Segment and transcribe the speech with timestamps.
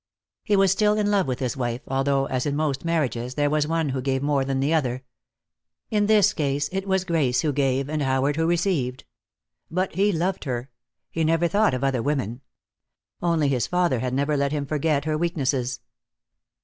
[0.43, 3.67] He was still in love with his wife, although, as in most marriages, there was
[3.67, 5.03] one who gave more than the other.
[5.91, 9.03] In this case it was Grace who gave, and Howard who received.
[9.69, 10.71] But he loved her.
[11.11, 12.41] He never thought of other women.
[13.21, 15.81] Only his father had never let him forget her weaknesses.